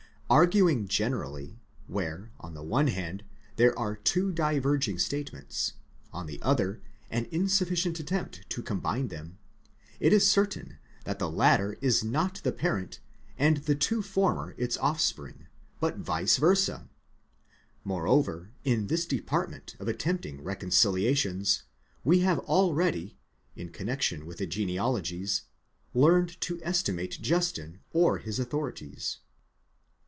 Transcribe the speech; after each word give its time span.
Arguing 0.31 0.87
generally, 0.87 1.59
where 1.87 2.31
on 2.39 2.53
the 2.53 2.63
one 2.63 2.87
hand, 2.87 3.25
there 3.57 3.77
are 3.77 3.97
two 3.97 4.31
diverging 4.31 4.97
statements, 4.97 5.73
on 6.13 6.25
the 6.25 6.41
other, 6.41 6.81
an 7.09 7.27
insufficient 7.31 7.99
attempt 7.99 8.49
to 8.51 8.63
combine 8.63 9.09
them, 9.09 9.37
it 9.99 10.13
is 10.13 10.31
certain 10.31 10.77
that 11.03 11.19
the 11.19 11.29
latter 11.29 11.77
is 11.81 12.01
not 12.05 12.39
the 12.45 12.53
parent 12.53 13.01
and 13.37 13.57
the 13.57 13.75
two 13.75 14.01
former 14.01 14.55
its 14.57 14.77
offspring, 14.77 15.47
but 15.81 15.97
vice 15.97 16.37
versa. 16.37 16.87
Moreover, 17.83 18.51
in 18.63 18.87
this 18.87 19.05
department 19.05 19.75
of 19.81 19.89
attempting 19.89 20.41
reconciliations, 20.41 21.63
we 22.05 22.19
have 22.19 22.39
already, 22.39 23.17
in 23.57 23.67
connection 23.67 24.25
with 24.25 24.37
the 24.37 24.47
genealogies, 24.47 25.41
learned 25.93 26.39
to 26.39 26.57
estimate 26.63 27.17
Justin 27.19 27.81
or 27.91 28.19
his 28.19 28.39
authorities. 28.39 29.17